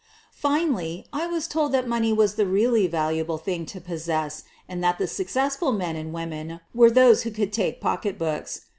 [0.33, 3.37] Finally, I was told that money was the really valu 11 12 SOPHIE LYONS able
[3.37, 7.79] thing to possess, and that the successful men and women were those who could take
[7.79, 8.61] pocketbooks.